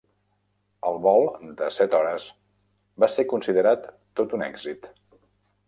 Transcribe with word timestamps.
El 0.91 0.95
vol 1.03 1.27
de 1.59 1.67
set 1.75 1.93
hores 1.99 2.25
va 3.05 3.11
ser 3.17 3.27
considerat 3.35 3.87
tot 4.21 4.35
un 4.39 4.49
èxit. 4.51 4.93